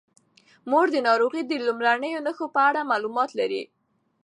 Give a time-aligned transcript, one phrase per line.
[0.69, 3.63] مور د ناروغۍ د لومړنیو نښو په اړه معلومات لري.